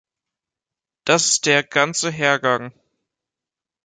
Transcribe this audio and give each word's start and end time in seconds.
Das 1.05 1.27
ist 1.27 1.45
der 1.45 1.61
ganze 1.61 2.09
Hergang. 2.09 2.73